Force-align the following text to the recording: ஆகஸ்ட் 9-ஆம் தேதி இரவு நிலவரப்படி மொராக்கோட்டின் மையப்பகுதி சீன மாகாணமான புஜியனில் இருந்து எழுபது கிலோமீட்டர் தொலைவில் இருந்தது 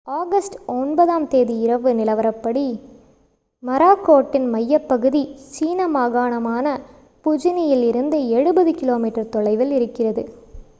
ஆகஸ்ட் 0.07 0.55
9-ஆம் 0.69 1.27
தேதி 1.27 1.55
இரவு 1.59 1.91
நிலவரப்படி 1.93 2.63
மொராக்கோட்டின் 3.63 4.47
மையப்பகுதி 4.53 5.21
சீன 5.49 5.87
மாகாணமான 5.89 6.65
புஜியனில் 7.25 7.83
இருந்து 7.83 8.19
எழுபது 8.31 8.73
கிலோமீட்டர் 8.73 9.29
தொலைவில் 9.29 9.73
இருந்தது 9.77 10.23